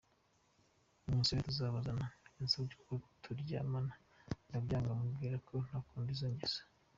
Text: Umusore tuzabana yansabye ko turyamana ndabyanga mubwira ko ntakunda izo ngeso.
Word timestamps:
Umusore 1.09 1.39
tuzabana 1.47 2.05
yansabye 2.35 2.75
ko 2.85 2.93
turyamana 3.23 3.93
ndabyanga 4.47 4.91
mubwira 4.99 5.35
ko 5.47 5.53
ntakunda 5.67 6.09
izo 6.15 6.27
ngeso. 6.33 6.61